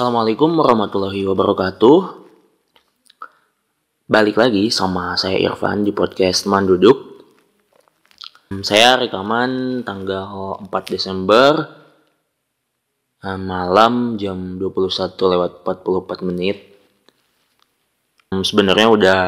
[0.00, 2.24] Assalamualaikum warahmatullahi wabarakatuh.
[4.08, 7.20] Balik lagi sama saya Irfan di podcast Teman Duduk.
[8.64, 11.52] Saya rekaman tanggal 4 Desember
[13.20, 14.88] eh, malam jam 21
[15.36, 16.80] lewat 44 menit.
[18.32, 19.20] Hmm, Sebenarnya udah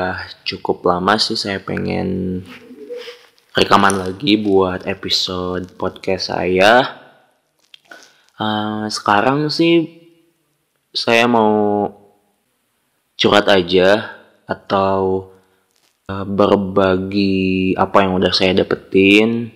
[0.49, 2.41] cukup lama sih saya pengen
[3.53, 6.97] rekaman lagi buat episode podcast saya.
[8.41, 10.02] Eh, sekarang sih
[10.93, 11.89] saya mau
[13.17, 14.13] curhat aja
[14.45, 15.33] atau
[16.13, 19.49] uh, berbagi apa yang udah saya dapetin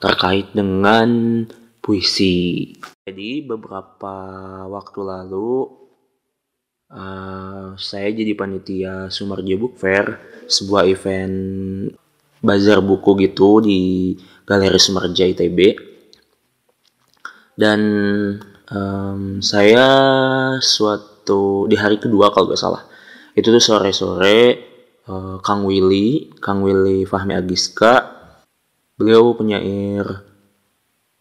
[0.00, 1.44] terkait dengan
[1.84, 2.72] puisi.
[3.04, 4.16] Jadi beberapa
[4.64, 5.68] waktu lalu
[6.88, 10.16] uh, saya jadi panitia Sumarjo Book Fair,
[10.48, 11.36] sebuah event
[12.40, 14.16] bazar buku gitu di
[14.48, 15.76] Galeri Sumarja ITB.
[17.60, 17.80] Dan
[19.10, 19.86] Em, saya
[20.62, 22.86] suatu di hari kedua kalau gak salah
[23.34, 24.38] itu tuh sore-sore
[25.02, 28.06] eh, Kang Willy, Kang Willy Fahmi Agiska,
[28.94, 30.06] beliau penyair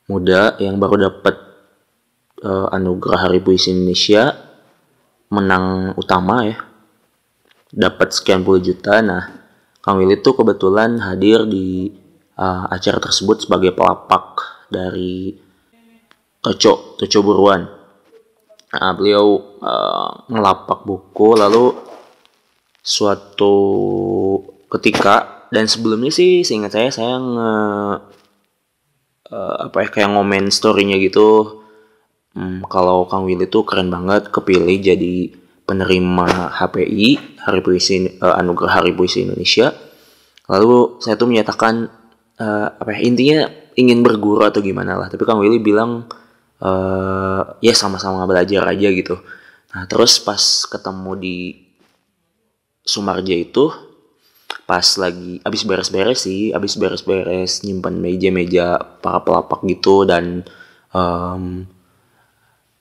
[0.05, 1.35] muda yang baru dapat
[2.45, 4.37] eh, anugerah Hari Puisi Indonesia,
[5.33, 6.61] menang utama ya,
[7.73, 9.01] dapat sekian puluh juta.
[9.01, 9.33] Nah,
[9.81, 11.89] Kang Willy tuh kebetulan hadir di
[12.37, 15.33] eh, acara tersebut sebagai pelapak dari
[16.37, 17.78] Toco, Toco Buruan.
[18.69, 21.73] Nah, beliau uh, ngelapak buku lalu
[22.85, 23.55] suatu
[24.69, 27.53] ketika dan sebelumnya sih seingat saya saya nge
[29.33, 31.61] uh, apa ya kayak ngomen storynya gitu.
[32.37, 35.33] Hmm, kalau Kang Willy tuh keren banget kepilih jadi
[35.65, 39.73] penerima HPI Hari Puisi uh, Anugerah Hari Puisi Indonesia.
[40.45, 41.89] Lalu saya tuh menyatakan
[42.37, 43.39] uh, apa ya intinya
[43.73, 45.09] ingin berguru atau gimana lah.
[45.09, 46.05] Tapi Kang Willy bilang
[46.63, 49.19] uh, ya sama-sama belajar aja gitu.
[49.75, 51.37] Nah terus pas ketemu di
[52.83, 53.69] Sumarja itu
[54.65, 60.45] pas lagi abis beres-beres sih, abis beres-beres nyimpan meja-meja para pelapak gitu dan
[60.93, 61.65] um,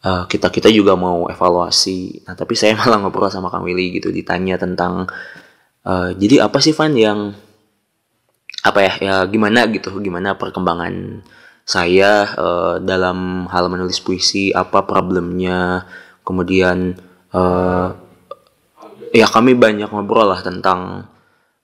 [0.05, 2.25] uh, kita kita juga mau evaluasi.
[2.29, 5.09] Nah tapi saya malah ngobrol sama Kang Willy gitu ditanya tentang
[5.85, 7.37] uh, jadi apa sih Van yang
[8.59, 11.23] apa ya ya gimana gitu gimana perkembangan
[11.69, 15.85] saya uh, dalam hal menulis puisi apa problemnya?
[16.25, 16.97] Kemudian
[17.37, 17.93] uh,
[19.13, 21.05] ya kami banyak ngobrol lah tentang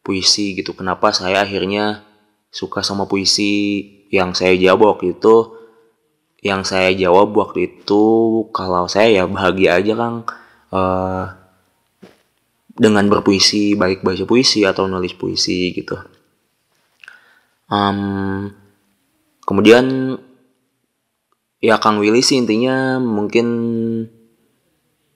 [0.04, 0.76] puisi gitu.
[0.76, 2.04] Kenapa saya akhirnya
[2.52, 3.80] suka sama puisi
[4.12, 5.56] yang saya jawab waktu itu?
[6.44, 8.04] Yang saya jawab waktu itu
[8.52, 10.28] kalau saya ya bahagia aja kang.
[10.68, 11.32] Uh,
[12.74, 15.96] dengan berpuisi baik baca puisi atau nulis puisi gitu.
[17.72, 18.52] Um,
[19.44, 20.16] kemudian
[21.64, 23.46] ya Kang Willy sih intinya mungkin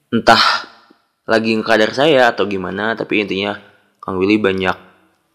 [0.08, 0.44] entah
[1.28, 3.60] lagi ngekadar saya atau gimana tapi intinya
[4.00, 4.76] Kang Willy banyak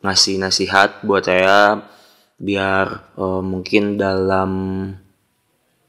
[0.01, 1.85] ngasih nasihat buat saya
[2.41, 4.51] biar uh, mungkin dalam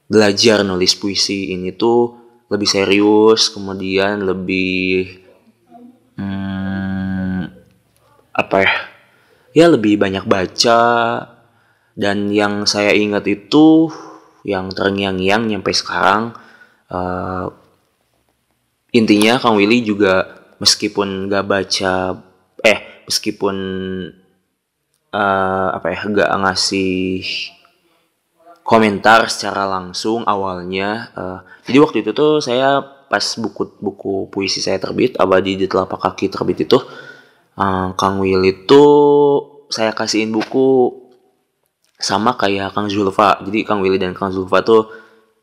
[0.05, 2.21] belajar nulis puisi ini tuh
[2.53, 5.25] lebih serius kemudian lebih
[6.21, 7.41] hmm,
[8.37, 8.75] apa ya
[9.57, 10.83] ya lebih banyak baca
[11.95, 13.91] dan yang saya ingat itu
[14.45, 16.35] yang terngiang-ngiang nyampe sekarang
[16.91, 17.49] uh,
[18.91, 22.19] intinya Kang Willy juga meskipun gak baca
[22.61, 23.57] eh meskipun
[25.15, 27.25] uh, apa ya gak ngasih
[28.67, 34.81] komentar secara langsung awalnya uh, jadi waktu itu tuh saya pas buku buku puisi saya
[34.81, 36.81] terbit abadi di telapak kaki terbit itu
[37.55, 38.91] uh, Kang Willy tuh
[39.71, 41.04] saya kasihin buku
[42.05, 43.41] sama kayak Kang Zulfa.
[43.41, 44.93] Jadi Kang Willy dan Kang Zulfa tuh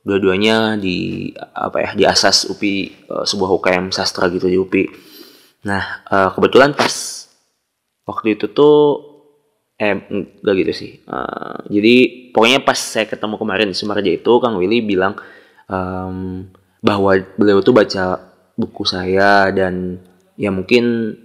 [0.05, 4.85] dua-duanya di apa ya di asas UPI uh, sebuah UKM sastra gitu di UPI
[5.61, 6.89] nah uh, kebetulan pas
[8.09, 9.11] waktu itu tuh
[9.81, 10.91] eh enggak gitu sih.
[11.09, 15.17] Uh, jadi pokoknya pas saya ketemu kemarin di Sumarja itu Kang Willy bilang
[15.65, 16.45] um,
[16.85, 18.21] bahwa beliau tuh baca
[18.53, 19.97] buku saya dan
[20.37, 21.17] ya mungkin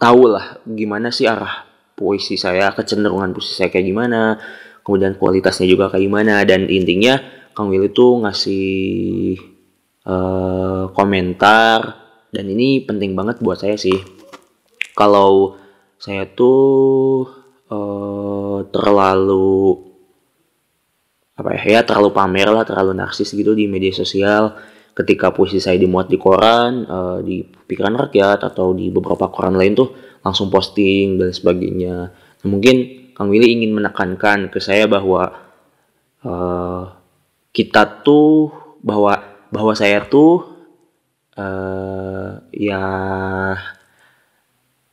[0.00, 1.65] tahu lah gimana sih arah
[1.96, 4.36] puisi saya, kecenderungan puisi saya kayak gimana,
[4.84, 7.18] kemudian kualitasnya juga kayak gimana dan intinya
[7.56, 9.40] Kang Willy tuh ngasih
[10.04, 13.96] uh, komentar dan ini penting banget buat saya sih.
[14.92, 15.56] Kalau
[15.96, 17.24] saya tuh
[17.72, 19.80] uh, terlalu
[21.36, 25.76] apa ya, ya terlalu pamer lah, terlalu narsis gitu di media sosial ketika puisi saya
[25.76, 29.92] dimuat di koran, uh, di pikiran rakyat atau di beberapa koran lain tuh
[30.24, 32.08] langsung posting dan sebagainya.
[32.16, 35.36] Nah, mungkin Kang Willy ingin menekankan ke saya bahwa
[36.24, 36.96] uh,
[37.52, 39.20] kita tuh bahwa
[39.52, 40.48] bahwa saya tuh
[41.36, 42.84] uh, ya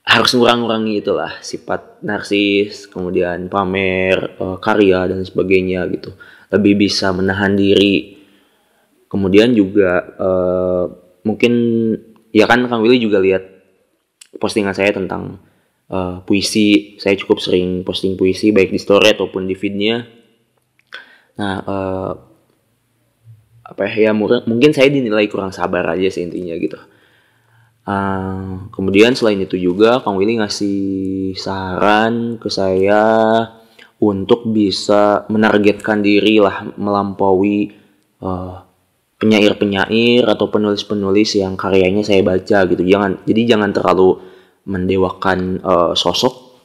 [0.04, 6.12] harus ngurang-ngurangi itulah sifat narsis, kemudian pamer uh, karya dan sebagainya gitu.
[6.52, 8.13] Lebih bisa menahan diri.
[9.14, 10.86] Kemudian juga uh,
[11.22, 11.54] mungkin
[12.34, 13.46] ya kan Kang Willy juga lihat
[14.42, 15.38] postingan saya tentang
[15.94, 16.98] uh, puisi.
[16.98, 20.02] Saya cukup sering posting puisi baik di story ataupun di feednya.
[21.38, 22.12] Nah, uh,
[23.64, 26.78] apa ya, ya mungkin saya dinilai kurang sabar aja sih intinya gitu
[27.84, 33.04] Uh, kemudian selain itu juga Kang Willy ngasih saran ke saya
[34.00, 37.76] untuk bisa menargetkan diri lah melampaui
[38.24, 38.64] uh,
[39.24, 42.84] penyair-penyair atau penulis-penulis yang karyanya saya baca gitu.
[42.84, 44.20] Jangan jadi jangan terlalu
[44.68, 46.60] mendewakan uh, sosok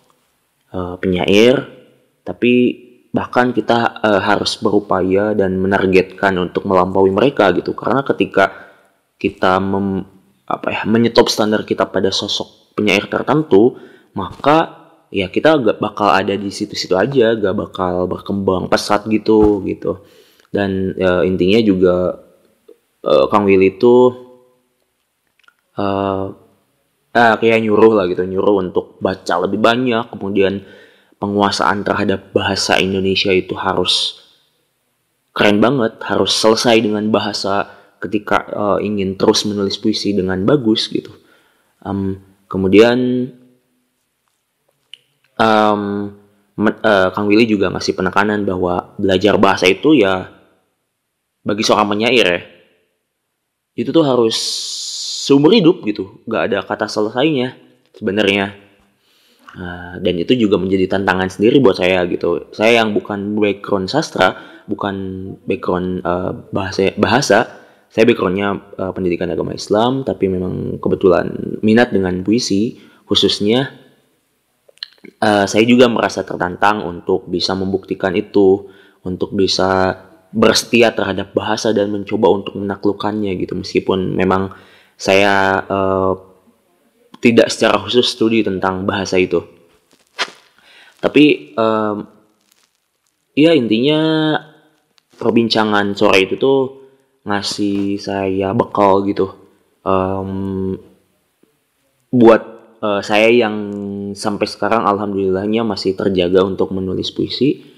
[0.74, 1.62] uh, penyair,
[2.26, 2.82] tapi
[3.14, 7.78] bahkan kita uh, harus berupaya dan menargetkan untuk melampaui mereka gitu.
[7.78, 8.50] Karena ketika
[9.22, 10.18] kita mem
[10.48, 13.76] apa ya menyetop standar kita pada sosok penyair tertentu
[14.16, 20.00] maka ya kita gak bakal ada di situ-situ aja gak bakal berkembang pesat gitu gitu
[20.48, 22.16] dan ya, intinya juga
[23.04, 23.94] uh, Kang Willy itu
[25.78, 26.26] uh,
[27.14, 30.62] uh, kayak nyuruh lah gitu nyuruh untuk baca lebih banyak kemudian
[31.18, 34.22] penguasaan terhadap bahasa Indonesia itu harus
[35.34, 41.10] keren banget harus selesai dengan bahasa ketika uh, ingin terus menulis puisi dengan bagus gitu.
[41.82, 43.30] Um, kemudian
[45.38, 45.82] um,
[46.58, 50.30] uh, Kang Willy juga ngasih penekanan bahwa belajar bahasa itu ya
[51.42, 52.40] bagi seorang penyair ya
[53.78, 54.34] itu tuh harus
[55.30, 57.54] seumur hidup gitu, gak ada kata selesainya
[57.94, 58.58] sebenarnya.
[59.48, 62.50] Uh, dan itu juga menjadi tantangan sendiri buat saya gitu.
[62.52, 64.36] Saya yang bukan background sastra,
[64.66, 64.94] bukan
[65.46, 67.58] background uh, bahasa bahasa,
[67.88, 72.76] saya backgroundnya uh, pendidikan agama Islam tapi memang kebetulan minat dengan puisi
[73.08, 73.72] khususnya
[75.24, 78.68] uh, saya juga merasa tertantang untuk bisa membuktikan itu
[79.08, 79.96] untuk bisa
[80.28, 83.56] bersetia terhadap bahasa dan mencoba untuk menaklukkannya gitu.
[83.56, 84.52] Meskipun memang
[84.98, 86.12] saya uh,
[87.18, 89.42] tidak secara khusus studi tentang bahasa itu.
[90.98, 92.06] Tapi um,
[93.38, 94.34] ya intinya
[95.18, 96.60] perbincangan sore itu tuh
[97.26, 99.30] ngasih saya bekal gitu.
[99.86, 100.74] Um,
[102.10, 102.42] buat
[102.82, 103.56] uh, saya yang
[104.16, 107.77] sampai sekarang alhamdulillahnya masih terjaga untuk menulis puisi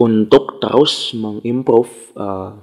[0.00, 2.56] untuk terus mengimprove uh,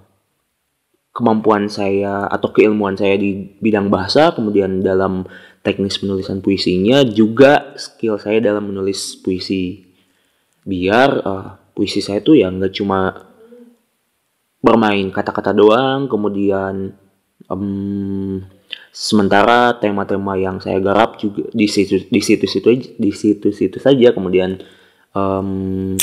[1.13, 5.25] kemampuan saya atau keilmuan saya di bidang bahasa kemudian dalam
[5.61, 9.85] teknis penulisan puisinya juga skill saya dalam menulis puisi.
[10.67, 11.47] Biar uh,
[11.77, 13.13] puisi saya tuh ya nggak cuma
[14.57, 16.97] bermain kata-kata doang kemudian
[17.45, 18.41] um,
[18.89, 24.57] sementara tema-tema yang saya garap juga di situ di situ-situ di situ-situ saja kemudian
[25.13, 25.93] um,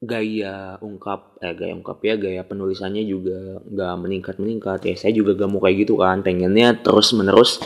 [0.00, 5.36] gaya ungkap eh gaya ungkap ya gaya penulisannya juga nggak meningkat meningkat ya saya juga
[5.36, 6.24] gak mau kayak gitu kan.
[6.24, 7.60] Pengennya terus menerus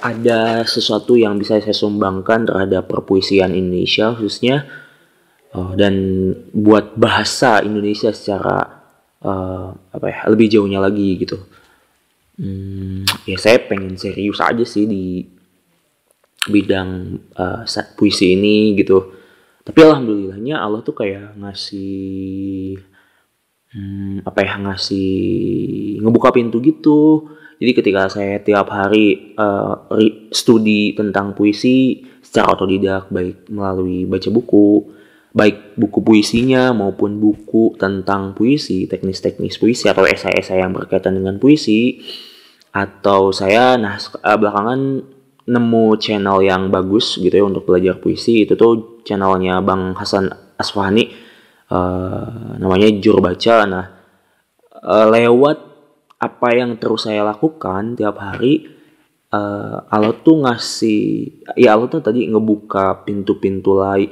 [0.00, 4.64] ada sesuatu yang bisa saya sumbangkan terhadap perpuisian Indonesia khususnya.
[5.56, 5.94] Uh, dan
[6.52, 8.76] buat bahasa Indonesia secara
[9.24, 11.40] uh, apa ya lebih jauhnya lagi gitu.
[12.36, 15.24] Hmm, ya saya pengen serius aja sih di
[16.44, 17.64] bidang uh,
[17.96, 19.16] puisi ini gitu
[19.66, 22.78] tapi alhamdulillahnya Allah tuh kayak ngasih
[23.74, 25.10] hmm, apa ya ngasih
[26.06, 27.26] ngebuka pintu gitu.
[27.58, 29.90] Jadi ketika saya tiap hari uh,
[30.30, 34.92] studi tentang puisi secara otodidak baik melalui baca buku
[35.36, 42.00] baik buku puisinya maupun buku tentang puisi, teknis-teknis puisi atau esai-esai yang berkaitan dengan puisi
[42.72, 44.80] atau saya nah eh, belakangan
[45.46, 50.26] nemu channel yang bagus gitu ya untuk belajar puisi itu tuh channelnya Bang Hasan
[50.58, 51.06] Asfahani
[51.70, 53.62] uh, namanya Jur Baca.
[53.62, 53.86] Nah
[54.82, 55.58] uh, lewat
[56.16, 58.66] apa yang terus saya lakukan tiap hari
[59.30, 61.02] uh, Allah tuh ngasih
[61.54, 64.10] ya Allah tuh tadi ngebuka pintu-pintu lain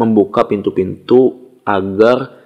[0.00, 1.36] membuka pintu-pintu
[1.66, 2.40] agar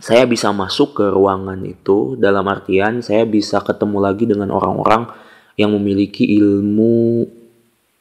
[0.00, 2.16] saya bisa masuk ke ruangan itu.
[2.16, 5.12] Dalam artian saya bisa ketemu lagi dengan orang-orang
[5.58, 7.26] yang memiliki ilmu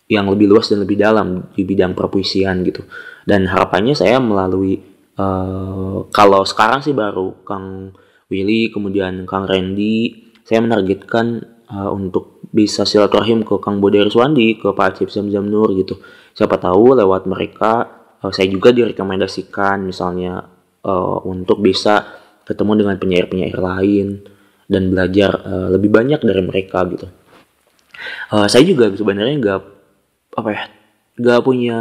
[0.10, 2.82] yang lebih luas dan lebih dalam di bidang perpuisian gitu
[3.30, 4.82] dan harapannya saya melalui
[5.18, 7.94] uh, kalau sekarang sih baru Kang
[8.30, 14.74] Willy kemudian Kang Randy saya menargetkan uh, untuk bisa silaturahim ke Kang Bode Riswandi ke
[14.74, 16.02] Pak Acip Zamzam Nur gitu
[16.34, 17.86] siapa tahu lewat mereka
[18.26, 20.42] uh, saya juga direkomendasikan misalnya
[20.84, 22.06] uh, untuk bisa
[22.50, 24.08] ketemu dengan penyair-penyair lain
[24.70, 27.06] dan belajar uh, lebih banyak dari mereka gitu.
[28.32, 29.60] Uh, saya juga sebenarnya nggak
[30.40, 30.64] apa ya
[31.20, 31.80] nggak punya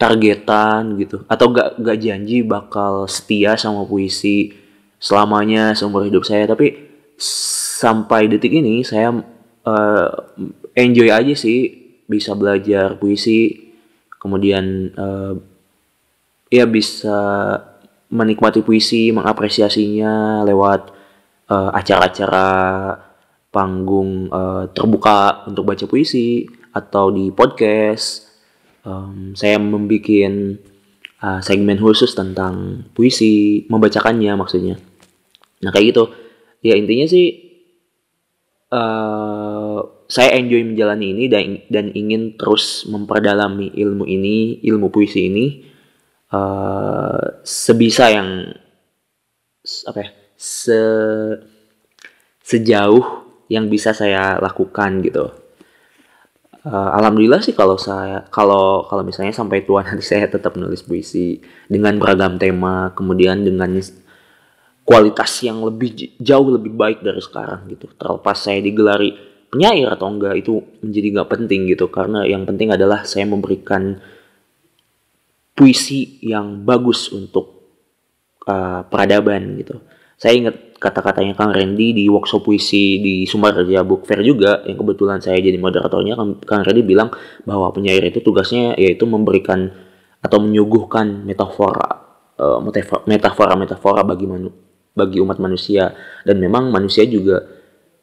[0.00, 1.24] targetan gitu.
[1.28, 4.56] Atau nggak nggak janji bakal setia sama puisi
[5.00, 6.48] selamanya seumur hidup saya.
[6.48, 6.76] Tapi
[7.80, 9.12] sampai detik ini saya
[9.64, 10.08] uh,
[10.76, 11.68] enjoy aja sih
[12.08, 13.72] bisa belajar puisi.
[14.20, 15.32] Kemudian uh,
[16.52, 17.18] ya bisa
[18.10, 20.92] menikmati puisi mengapresiasinya lewat
[21.48, 22.48] uh, acara-acara
[23.50, 28.30] panggung uh, terbuka untuk baca puisi atau di podcast.
[28.80, 30.08] Um, saya membuat
[31.20, 34.80] uh, segmen khusus tentang puisi membacakannya maksudnya.
[35.60, 36.04] Nah kayak gitu.
[36.64, 37.26] Ya intinya sih
[38.72, 39.78] uh,
[40.10, 45.46] saya enjoy menjalani ini dan dan ingin terus memperdalami ilmu ini, ilmu puisi ini
[46.32, 48.50] uh, sebisa yang
[49.86, 50.80] apa ya, se
[52.40, 55.34] sejauh yang bisa saya lakukan gitu.
[56.60, 61.42] Uh, Alhamdulillah sih kalau saya kalau kalau misalnya sampai tua nanti saya tetap menulis puisi
[61.66, 63.74] dengan beragam tema, kemudian dengan
[64.86, 67.90] kualitas yang lebih jauh lebih baik dari sekarang gitu.
[67.98, 69.18] Terlepas saya digelari
[69.50, 73.98] penyair atau enggak itu menjadi nggak penting gitu karena yang penting adalah saya memberikan
[75.58, 77.66] puisi yang bagus untuk
[78.46, 79.82] uh, peradaban gitu.
[80.20, 85.16] Saya ingat kata-katanya Kang Randy di workshop puisi di Sumbaraja Book Fair juga yang kebetulan
[85.24, 86.12] saya jadi moderatornya
[86.44, 87.08] Kang Randy bilang
[87.48, 89.72] bahwa penyair itu tugasnya yaitu memberikan
[90.20, 92.04] atau menyuguhkan metafora
[92.36, 92.60] uh,
[93.08, 94.52] metafora metafora bagi manu,
[94.92, 97.40] bagi umat manusia dan memang manusia juga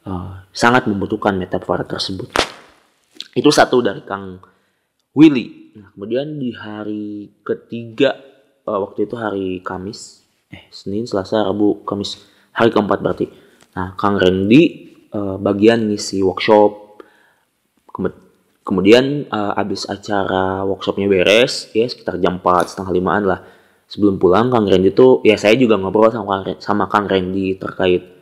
[0.10, 2.34] uh, sangat membutuhkan metafora tersebut.
[3.38, 4.42] Itu satu dari Kang
[5.14, 5.78] Willy.
[5.78, 8.18] Nah, kemudian di hari ketiga
[8.66, 12.20] uh, waktu itu hari Kamis, eh Senin, Selasa, Rabu, Kamis,
[12.56, 13.28] hari keempat berarti.
[13.76, 17.00] Nah, Kang Randy uh, bagian ngisi workshop.
[18.68, 23.40] Kemudian uh, abis acara workshopnya beres, ya sekitar jam 4, setengah limaan lah.
[23.88, 28.18] Sebelum pulang, Kang Randy tuh, ya saya juga ngobrol sama Kang, sama Kang Randy terkait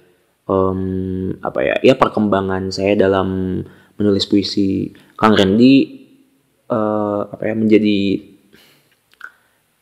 [0.49, 3.61] um, apa ya ya perkembangan saya dalam
[3.97, 6.05] menulis puisi Kang Randy
[6.69, 7.99] uh, apa ya menjadi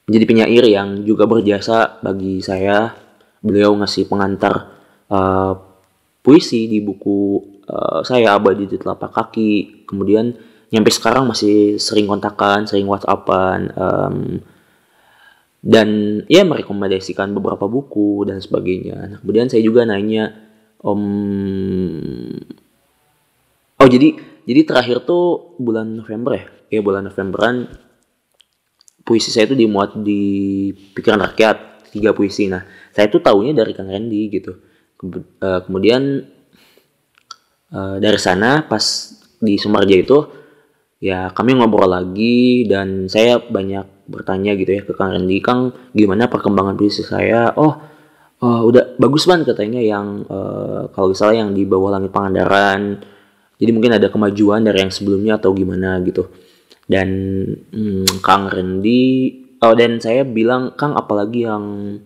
[0.08, 2.96] menjadi penyair yang juga berjasa bagi saya.
[3.44, 4.72] Beliau ngasih pengantar
[5.12, 5.54] uh,
[6.24, 9.84] puisi di buku uh, saya abadi di telapak kaki.
[9.88, 10.32] Kemudian
[10.74, 14.42] nyampe sekarang masih sering kontakan sering whatsappan um,
[15.62, 15.88] dan
[16.26, 18.98] ya merekomendasikan beberapa buku dan sebagainya.
[19.08, 20.34] Nah, kemudian saya juga nanya
[20.82, 22.34] um,
[23.80, 26.46] oh jadi jadi terakhir tuh bulan November ya?
[26.74, 27.70] Ya bulan Novemberan
[29.04, 32.48] puisi saya itu dimuat di pikiran rakyat tiga puisi.
[32.50, 34.56] Nah saya tuh tahunya dari Kang Randy gitu.
[35.04, 36.24] Eh, kemudian
[37.76, 38.82] uh, dari sana pas
[39.44, 40.18] di Sumarja itu
[41.04, 46.32] ya kami ngobrol lagi dan saya banyak bertanya gitu ya ke Kang Randy Kang gimana
[46.32, 47.52] perkembangan puisi saya?
[47.60, 47.76] Oh
[48.40, 53.04] uh, udah bagus banget katanya yang uh, kalau misalnya yang di bawah langit Pangandaran.
[53.60, 56.28] Jadi mungkin ada kemajuan dari yang sebelumnya atau gimana gitu
[56.88, 57.10] dan
[57.72, 59.32] hmm, Kang Rendi
[59.64, 61.98] oh dan saya bilang Kang apalagi yang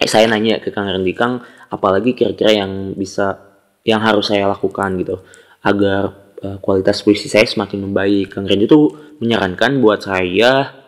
[0.00, 1.40] eh saya nanya ke Kang Rendi Kang
[1.72, 3.40] apalagi kira-kira yang bisa
[3.84, 5.24] yang harus saya lakukan gitu
[5.64, 6.12] agar
[6.44, 10.80] uh, kualitas puisi saya semakin membaik Kang Rendi itu menyarankan buat saya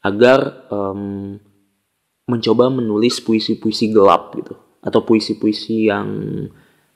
[0.00, 1.36] agar um,
[2.30, 6.08] mencoba menulis puisi-puisi gelap gitu atau puisi-puisi yang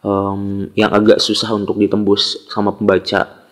[0.01, 3.44] um, yang agak susah untuk ditembus sama pembaca.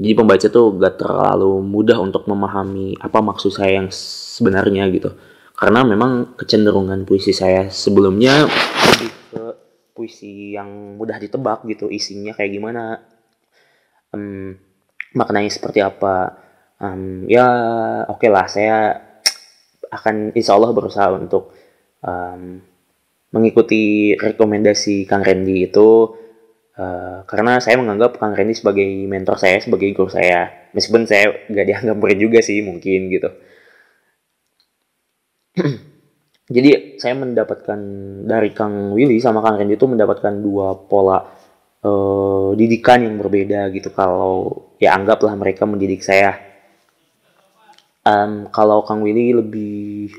[0.00, 5.12] Jadi pembaca tuh gak terlalu mudah untuk memahami apa maksud saya yang sebenarnya gitu.
[5.52, 9.44] Karena memang kecenderungan puisi saya sebelumnya lebih ke
[9.92, 12.96] puisi yang mudah ditebak gitu, isinya kayak gimana,
[14.16, 14.56] um,
[15.12, 16.48] maknanya seperti apa.
[16.80, 17.44] Um, ya
[18.08, 18.96] oke okay lah saya
[19.92, 21.52] akan insya Allah berusaha untuk
[22.00, 22.56] um,
[23.36, 26.16] mengikuti rekomendasi Kang Randy itu
[26.80, 30.72] uh, karena saya menganggap Kang Randy sebagai mentor saya, sebagai guru saya.
[30.72, 33.28] Meskipun saya nggak dianggap murid juga sih mungkin gitu.
[36.56, 37.80] Jadi saya mendapatkan
[38.24, 41.20] dari Kang Willy sama Kang Randy itu mendapatkan dua pola
[41.84, 43.92] uh, didikan yang berbeda gitu.
[43.92, 46.50] Kalau ya anggaplah mereka mendidik saya
[48.04, 50.12] um, kalau Kang Willy lebih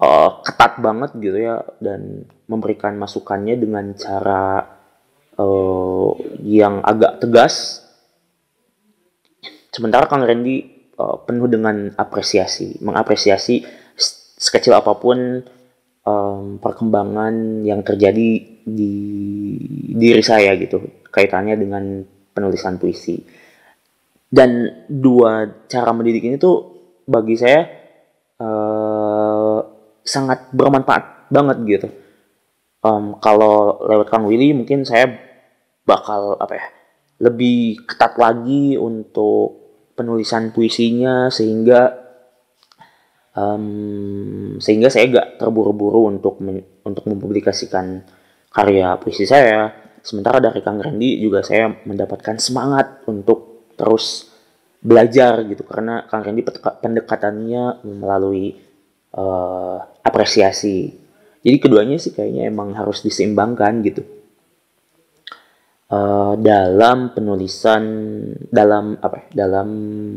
[0.00, 4.73] uh, ketat banget gitu ya dan memberikan masukannya dengan cara
[5.38, 6.10] uh,
[6.42, 7.82] yang agak tegas.
[9.74, 12.78] Sementara Kang Randy uh, penuh dengan apresiasi.
[12.78, 13.66] Mengapresiasi
[14.38, 15.42] sekecil apa pun
[16.06, 18.28] um, perkembangan yang terjadi
[18.62, 18.94] di
[19.94, 21.02] diri saya gitu.
[21.10, 22.02] Kaitannya dengan
[22.34, 23.18] penulisan puisi.
[24.34, 26.74] Dan dua cara mendidik ini tuh
[27.06, 27.62] bagi saya
[28.42, 29.58] uh,
[30.02, 31.88] sangat bermanfaat banget gitu
[32.84, 35.08] um, kalau lewat Kang Willy mungkin saya
[35.88, 36.66] bakal apa ya
[37.24, 39.64] lebih ketat lagi untuk
[39.96, 41.94] penulisan puisinya sehingga
[43.38, 46.38] um, sehingga saya gak terburu-buru untuk
[46.84, 48.04] untuk mempublikasikan
[48.52, 49.72] karya puisi saya.
[50.04, 54.28] Sementara dari Kang Randy juga saya mendapatkan semangat untuk terus
[54.84, 58.52] belajar gitu karena Kang Randy pendekatannya melalui
[59.16, 61.03] uh, apresiasi
[61.44, 64.02] jadi keduanya sih kayaknya emang harus diseimbangkan gitu.
[65.92, 67.84] Uh, dalam penulisan
[68.48, 69.68] dalam apa ya, dalam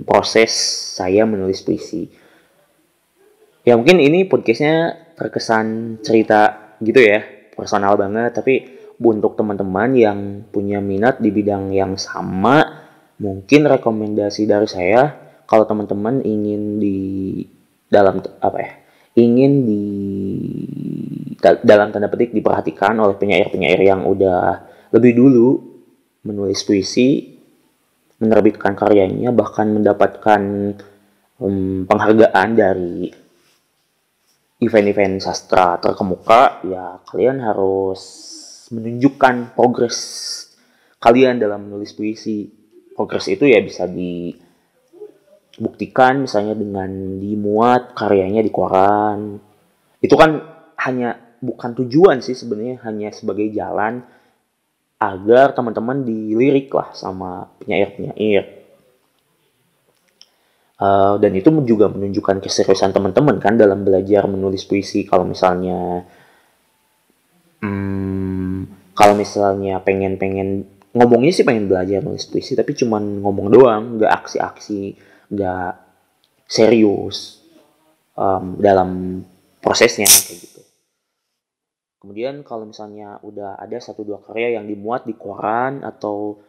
[0.07, 0.55] proses
[0.95, 2.07] saya menulis puisi.
[3.67, 7.25] Ya mungkin ini podcastnya terkesan cerita gitu ya
[7.57, 8.55] personal banget tapi
[9.01, 10.19] untuk teman-teman yang
[10.53, 12.85] punya minat di bidang yang sama
[13.17, 16.97] mungkin rekomendasi dari saya kalau teman-teman ingin di
[17.89, 18.71] dalam apa ya
[19.17, 19.85] ingin di
[21.63, 25.49] dalam tanda petik diperhatikan oleh penyair-penyair yang udah lebih dulu
[26.27, 27.37] menulis puisi
[28.17, 30.41] menerbitkan karyanya bahkan mendapatkan
[31.37, 33.13] um, penghargaan dari
[34.57, 38.01] event-event sastra terkemuka, ya kalian harus
[38.73, 39.97] menunjukkan progres
[40.97, 42.49] kalian dalam menulis puisi.
[42.97, 44.65] Progres itu ya bisa dibuktikan
[46.25, 49.37] misalnya dengan dimuat karyanya di koran.
[50.01, 50.41] Itu kan
[50.81, 54.01] hanya bukan tujuan sih sebenarnya hanya sebagai jalan
[54.97, 58.57] agar teman-teman dilirik lah sama penyair-penyair
[60.77, 65.09] Uh, dan itu juga menunjukkan keseriusan teman-teman kan dalam belajar menulis puisi.
[65.09, 66.05] Kalau misalnya,
[67.65, 74.21] hmm, kalau misalnya pengen-pengen ngomongnya sih pengen belajar nulis puisi, tapi cuman ngomong doang, nggak
[74.21, 74.93] aksi-aksi,
[75.33, 75.71] nggak
[76.45, 77.41] serius
[78.13, 79.21] um, dalam
[79.57, 80.56] prosesnya kayak gitu.
[82.07, 86.39] Kemudian kalau misalnya udah ada satu dua karya yang dimuat di koran atau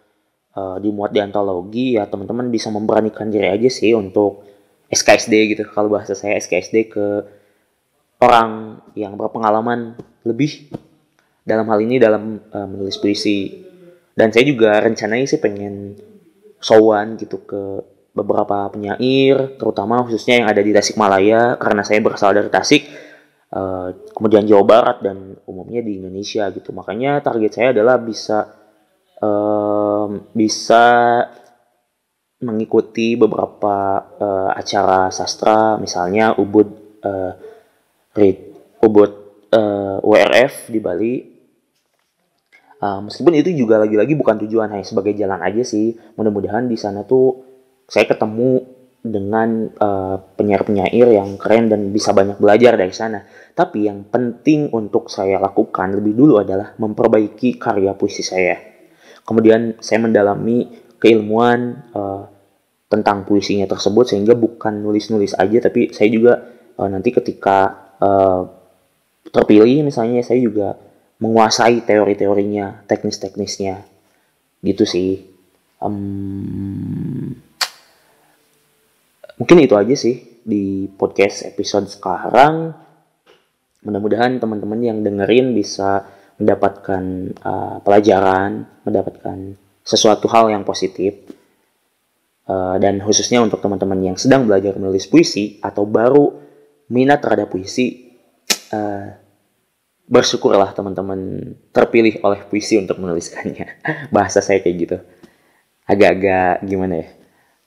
[0.54, 4.46] uh, dimuat di antologi ya teman-teman bisa memberanikan diri aja sih untuk
[4.86, 5.66] SKSD gitu.
[5.66, 7.06] Kalau bahasa saya SKSD ke
[8.22, 10.70] orang yang berpengalaman lebih.
[11.42, 13.66] Dalam hal ini dalam uh, menulis puisi.
[14.14, 15.98] Dan saya juga rencananya sih pengen
[16.62, 17.82] sowan gitu ke
[18.14, 23.07] beberapa penyair terutama khususnya yang ada di Tasikmalaya karena saya berasal dari Tasik
[23.52, 26.70] uh, kemudian Jawa Barat dan umumnya di Indonesia gitu.
[26.72, 28.48] Makanya target saya adalah bisa
[29.22, 30.84] um, bisa
[32.38, 36.68] mengikuti beberapa uh, acara sastra misalnya Ubud
[37.02, 37.32] uh,
[38.14, 38.38] Read
[38.78, 39.12] Ubud
[39.52, 41.14] uh, WRF di Bali.
[42.78, 45.98] Uh, meskipun itu juga lagi-lagi bukan tujuan hanya sebagai jalan aja sih.
[46.14, 47.42] Mudah-mudahan di sana tuh
[47.90, 49.70] saya ketemu dengan
[50.34, 53.22] penyair-penyair uh, yang keren dan bisa banyak belajar dari sana.
[53.54, 58.58] Tapi yang penting untuk saya lakukan lebih dulu adalah memperbaiki karya puisi saya.
[59.22, 60.66] Kemudian saya mendalami
[60.98, 62.26] keilmuan uh,
[62.88, 66.32] tentang puisinya tersebut sehingga bukan nulis-nulis aja tapi saya juga
[66.80, 68.42] uh, nanti ketika uh,
[69.28, 70.74] terpilih misalnya saya juga
[71.18, 73.82] menguasai teori-teorinya, teknis-teknisnya.
[74.62, 75.10] Gitu sih.
[75.78, 77.34] Um,
[79.38, 82.74] mungkin itu aja sih di podcast episode sekarang.
[83.86, 86.04] Mudah-mudahan teman-teman yang dengerin bisa
[86.38, 91.14] mendapatkan uh, pelajaran, mendapatkan sesuatu hal yang positif.
[92.48, 96.32] Uh, dan khususnya untuk teman-teman yang sedang belajar menulis puisi atau baru
[96.88, 98.16] minat terhadap puisi,
[98.72, 99.12] uh,
[100.08, 103.84] bersyukurlah teman-teman terpilih oleh puisi untuk menuliskannya.
[104.14, 104.96] Bahasa saya kayak gitu.
[105.84, 107.08] Agak-agak gimana ya?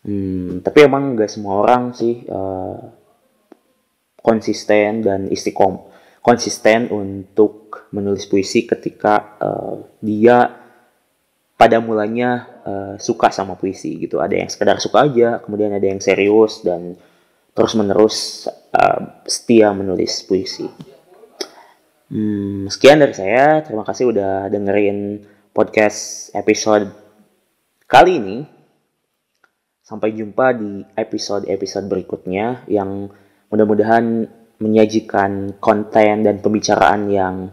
[0.02, 2.80] Hmm, tapi emang gak semua orang sih uh,
[4.18, 10.62] konsisten dan istiqom konsisten untuk menulis puisi ketika uh, dia
[11.58, 14.22] pada mulanya uh, suka sama puisi gitu.
[14.22, 16.98] Ada yang sekedar suka aja, kemudian ada yang serius dan
[17.54, 20.66] terus menerus uh, setia menulis puisi.
[22.10, 23.62] Hmm, sekian dari saya.
[23.66, 26.90] Terima kasih udah dengerin podcast episode
[27.86, 28.61] kali ini.
[29.92, 33.12] Sampai jumpa di episode-episode berikutnya yang
[33.52, 34.24] mudah-mudahan
[34.64, 37.52] menyajikan konten dan pembicaraan yang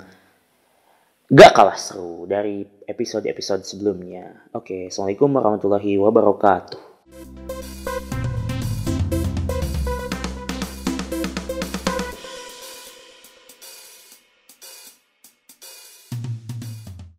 [1.27, 4.46] gak kalah seru dari episode-episode sebelumnya.
[4.55, 6.88] Oke, Assalamualaikum warahmatullahi wabarakatuh.